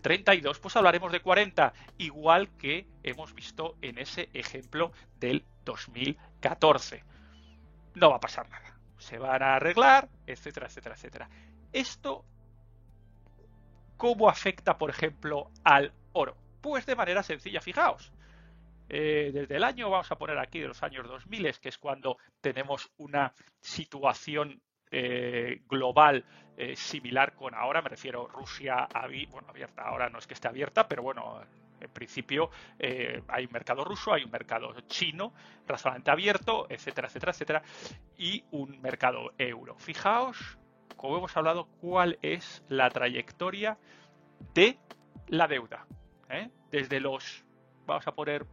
32 0.00 0.56
eh, 0.56 0.60
pues 0.60 0.76
hablaremos 0.76 1.10
de 1.10 1.20
40 1.20 1.72
igual 1.98 2.50
que 2.58 2.86
hemos 3.02 3.34
visto 3.34 3.76
en 3.80 3.98
ese 3.98 4.28
ejemplo 4.34 4.92
del 5.18 5.44
2014. 5.64 7.04
No 7.94 8.10
va 8.10 8.16
a 8.16 8.20
pasar 8.20 8.48
nada. 8.48 8.76
Se 8.98 9.18
van 9.18 9.42
a 9.42 9.56
arreglar, 9.56 10.08
etcétera, 10.26 10.66
etcétera, 10.66 10.94
etcétera. 10.94 11.28
Esto 11.72 12.24
¿Cómo 14.02 14.28
afecta, 14.28 14.78
por 14.78 14.90
ejemplo, 14.90 15.52
al 15.62 15.92
oro? 16.12 16.36
Pues 16.60 16.84
de 16.86 16.96
manera 16.96 17.22
sencilla, 17.22 17.60
fijaos. 17.60 18.12
Eh, 18.88 19.30
desde 19.32 19.54
el 19.54 19.62
año, 19.62 19.90
vamos 19.90 20.10
a 20.10 20.16
poner 20.16 20.40
aquí, 20.40 20.58
de 20.58 20.66
los 20.66 20.82
años 20.82 21.06
2000, 21.06 21.60
que 21.60 21.68
es 21.68 21.78
cuando 21.78 22.16
tenemos 22.40 22.90
una 22.96 23.32
situación 23.60 24.60
eh, 24.90 25.62
global 25.68 26.24
eh, 26.56 26.74
similar 26.74 27.36
con 27.36 27.54
ahora, 27.54 27.80
me 27.80 27.90
refiero 27.90 28.26
Rusia, 28.26 28.88
bueno, 29.30 29.48
abierta, 29.48 29.82
ahora 29.82 30.10
no 30.10 30.18
es 30.18 30.26
que 30.26 30.34
esté 30.34 30.48
abierta, 30.48 30.88
pero 30.88 31.04
bueno, 31.04 31.40
en 31.80 31.90
principio 31.90 32.50
hay 33.28 33.44
un 33.44 33.52
mercado 33.52 33.84
ruso, 33.84 34.12
hay 34.12 34.24
un 34.24 34.32
mercado 34.32 34.74
chino, 34.88 35.32
razonablemente 35.64 36.10
abierto, 36.10 36.66
etcétera, 36.68 37.06
etcétera, 37.06 37.30
etcétera, 37.30 37.62
y 38.18 38.44
un 38.50 38.80
mercado 38.82 39.32
euro. 39.38 39.76
Fijaos 39.78 40.58
como 40.96 41.18
hemos 41.18 41.36
hablado, 41.36 41.66
cuál 41.80 42.18
es 42.22 42.62
la 42.68 42.90
trayectoria 42.90 43.78
de 44.54 44.78
la 45.28 45.48
deuda. 45.48 45.86
¿eh? 46.28 46.50
Desde 46.70 47.00
los, 47.00 47.44
vamos 47.86 48.06
a 48.06 48.12
poner, 48.12 48.46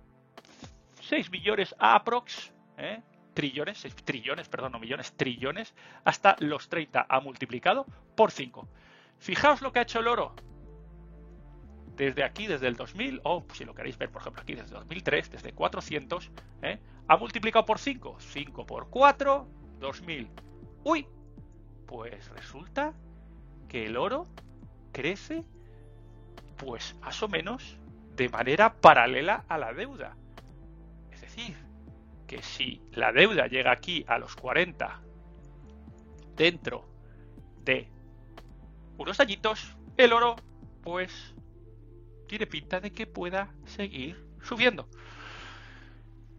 6 1.02 1.32
millones 1.32 1.76
a 1.80 1.96
aprox, 1.96 2.54
¿eh? 2.78 3.02
trillones, 3.34 3.80
6 3.80 3.96
trillones, 4.04 4.50
perdón, 4.50 4.74
no 4.74 4.80
millones, 4.80 5.14
trillones, 5.14 5.74
hasta 6.04 6.36
los 6.40 6.70
30 6.70 7.06
ha 7.08 7.20
multiplicado 7.20 7.86
por 8.16 8.32
5. 8.32 8.68
Fijaos 9.20 9.62
lo 9.62 9.72
que 9.72 9.80
ha 9.80 9.84
hecho 9.84 10.00
el 10.00 10.08
oro. 10.08 10.36
Desde 11.96 12.24
aquí, 12.24 12.48
desde 12.48 12.68
el 12.68 12.76
2000, 12.76 13.22
o 13.24 13.46
si 13.54 13.66
lo 13.66 13.74
queréis 13.76 13.98
ver, 13.98 14.10
por 14.10 14.22
ejemplo, 14.22 14.42
aquí 14.42 14.56
desde 14.56 14.74
2003, 14.74 15.32
desde 15.32 15.52
400, 15.52 16.32
¿eh? 16.62 16.80
ha 17.08 17.18
multiplicado 17.18 17.66
por 17.66 17.80
5. 17.80 18.18
5 18.20 18.66
por 18.66 18.90
4, 18.90 19.48
2000. 19.80 20.30
¡Uy! 20.84 21.08
Pues 21.90 22.30
resulta 22.30 22.94
que 23.68 23.88
el 23.88 23.98
oro 23.98 24.28
crece 24.92 25.44
pues 26.56 26.96
más 27.02 27.24
o 27.24 27.28
menos 27.28 27.78
de 28.16 28.30
manera 28.30 28.76
paralela 28.76 29.44
a 29.48 29.58
la 29.58 29.74
deuda. 29.74 30.16
Es 31.12 31.22
decir, 31.22 31.58
que 32.28 32.44
si 32.44 32.80
la 32.92 33.12
deuda 33.12 33.48
llega 33.48 33.72
aquí 33.72 34.06
a 34.08 34.20
los 34.20 34.36
40 34.36 35.02
dentro 36.36 36.86
de 37.66 37.88
unos 39.00 39.20
añitos, 39.20 39.76
el 39.98 40.14
oro 40.14 40.36
pues 40.84 41.34
tiene 42.28 42.46
pinta 42.46 42.80
de 42.80 42.92
que 42.92 43.08
pueda 43.08 43.52
seguir 43.66 44.24
subiendo. 44.44 44.88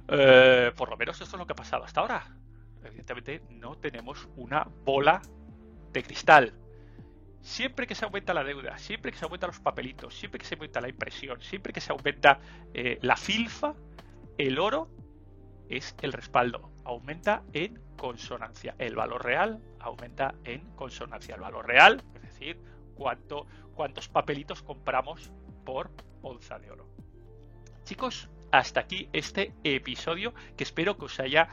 Eh, 0.06 0.70
por 0.76 0.90
lo 0.90 0.96
menos 0.96 1.20
esto 1.20 1.34
es 1.34 1.40
lo 1.40 1.44
que 1.44 1.54
ha 1.54 1.56
pasado 1.56 1.82
hasta 1.82 2.02
ahora. 2.02 2.36
Evidentemente 2.84 3.42
no 3.50 3.76
tenemos 3.76 4.28
una 4.36 4.62
bola 4.84 5.20
de 5.92 6.02
cristal. 6.02 6.54
Siempre 7.40 7.86
que 7.86 7.94
se 7.94 8.04
aumenta 8.04 8.34
la 8.34 8.44
deuda, 8.44 8.76
siempre 8.78 9.12
que 9.12 9.18
se 9.18 9.24
aumentan 9.24 9.48
los 9.48 9.60
papelitos, 9.60 10.14
siempre 10.14 10.38
que 10.38 10.44
se 10.44 10.54
aumenta 10.54 10.80
la 10.80 10.88
impresión, 10.88 11.40
siempre 11.40 11.72
que 11.72 11.80
se 11.80 11.92
aumenta 11.92 12.38
eh, 12.74 12.98
la 13.00 13.16
filfa, 13.16 13.74
el 14.36 14.58
oro 14.58 14.90
es 15.68 15.94
el 16.02 16.12
respaldo. 16.12 16.70
Aumenta 16.84 17.42
en 17.52 17.80
consonancia. 17.96 18.74
El 18.78 18.96
valor 18.96 19.24
real 19.24 19.62
aumenta 19.78 20.34
en 20.44 20.60
consonancia. 20.74 21.34
El 21.34 21.40
valor 21.40 21.66
real, 21.66 22.02
es 22.16 22.22
decir, 22.22 22.60
cuánto, 22.94 23.46
cuántos 23.74 24.08
papelitos 24.08 24.62
compramos 24.62 25.32
por 25.64 25.90
onza 26.22 26.58
de 26.58 26.70
oro. 26.70 26.86
Chicos, 27.84 28.28
hasta 28.50 28.80
aquí 28.80 29.08
este 29.12 29.54
episodio 29.64 30.34
que 30.56 30.64
espero 30.64 30.98
que 30.98 31.04
os 31.06 31.20
haya 31.20 31.48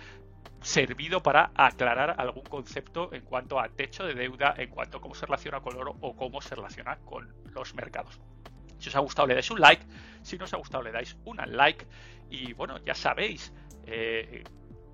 servido 0.61 1.23
para 1.23 1.51
aclarar 1.55 2.15
algún 2.17 2.43
concepto 2.43 3.13
en 3.13 3.21
cuanto 3.21 3.59
a 3.59 3.69
techo 3.69 4.05
de 4.05 4.13
deuda, 4.13 4.53
en 4.57 4.69
cuanto 4.69 4.97
a 4.97 5.01
cómo 5.01 5.15
se 5.15 5.25
relaciona 5.25 5.61
con 5.61 5.77
oro 5.77 5.95
o 6.01 6.15
cómo 6.15 6.41
se 6.41 6.55
relaciona 6.55 6.97
con 6.97 7.33
los 7.53 7.73
mercados. 7.75 8.19
Si 8.77 8.89
os 8.89 8.95
ha 8.95 8.99
gustado 8.99 9.27
le 9.27 9.33
dais 9.33 9.49
un 9.49 9.59
like, 9.59 9.85
si 10.21 10.37
no 10.37 10.45
os 10.45 10.53
ha 10.53 10.57
gustado 10.57 10.83
le 10.83 10.91
dais 10.91 11.17
un 11.25 11.37
like 11.37 11.85
y 12.29 12.53
bueno, 12.53 12.77
ya 12.85 12.93
sabéis, 12.93 13.53
eh, 13.85 14.43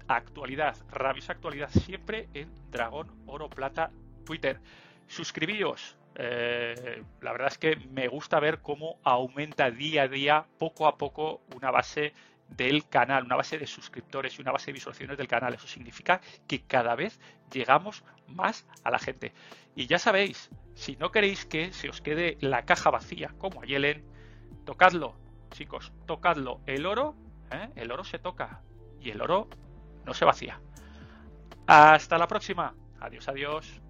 actualidad, 0.08 0.78
rabiosa 0.92 1.34
actualidad 1.34 1.70
siempre 1.70 2.30
en 2.34 2.50
Dragón 2.72 3.12
Oro 3.26 3.50
Plata 3.50 3.92
Twitter. 4.26 4.60
Suscribíos, 5.08 5.98
eh, 6.16 7.04
la 7.22 7.32
verdad 7.32 7.48
es 7.48 7.58
que 7.58 7.76
me 7.92 8.08
gusta 8.08 8.40
ver 8.40 8.62
cómo 8.62 9.00
aumenta 9.04 9.72
día 9.72 10.04
a 10.04 10.08
día, 10.08 10.46
poco 10.58 10.88
a 10.88 10.98
poco, 10.98 11.42
una 11.56 11.72
base 11.72 12.14
del 12.50 12.88
canal, 12.88 13.24
una 13.24 13.36
base 13.36 13.58
de 13.58 13.68
suscriptores 13.68 14.38
y 14.38 14.42
una 14.42 14.52
base 14.52 14.68
de 14.68 14.74
visualizaciones 14.74 15.18
del 15.18 15.28
canal. 15.28 15.54
Eso 15.54 15.68
significa 15.68 16.22
que 16.48 16.64
cada 16.64 16.96
vez 16.96 17.20
llegamos 17.52 18.04
más 18.28 18.66
a 18.84 18.92
la 18.92 19.00
gente. 19.00 19.34
Y 19.76 19.88
ya 19.88 20.00
sabéis, 20.00 20.50
si 20.76 20.96
no 20.98 21.12
queréis 21.12 21.46
que 21.46 21.74
se 21.74 21.90
os 21.90 22.02
quede 22.02 22.38
la 22.42 22.66
caja 22.66 22.90
vacía 22.90 23.34
como 23.38 23.62
a 23.62 23.66
Yellen, 23.66 24.06
tocadlo, 24.66 25.16
chicos, 25.52 25.92
tocadlo. 26.06 26.62
El 26.66 26.86
oro, 26.86 27.16
¿eh? 27.52 27.70
el 27.76 27.92
oro 27.92 28.04
se 28.04 28.20
toca 28.20 28.62
y 29.00 29.10
el 29.10 29.22
oro 29.22 29.50
no 30.06 30.14
se 30.14 30.26
vacía. 30.26 30.60
Hasta 31.68 32.18
la 32.18 32.28
próxima. 32.28 32.76
Adiós, 33.00 33.28
adiós. 33.28 33.82